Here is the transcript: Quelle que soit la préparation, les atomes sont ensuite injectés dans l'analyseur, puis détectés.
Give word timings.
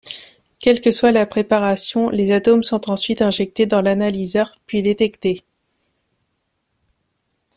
Quelle 0.57 0.81
que 0.81 0.89
soit 0.89 1.11
la 1.11 1.27
préparation, 1.27 2.09
les 2.09 2.31
atomes 2.31 2.63
sont 2.63 2.89
ensuite 2.89 3.21
injectés 3.21 3.67
dans 3.67 3.81
l'analyseur, 3.83 4.55
puis 4.65 4.81
détectés. 4.81 5.43